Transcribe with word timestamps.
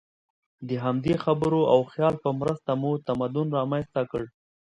د 0.67 0.69
همدې 0.83 1.13
خبرو 1.23 1.61
او 1.73 1.79
خیال 1.91 2.15
په 2.23 2.29
مرسته 2.39 2.71
مو 2.81 2.91
تمدن 3.07 3.47
رامنځ 3.57 3.85
ته 3.95 4.01
کړ. 4.11 4.23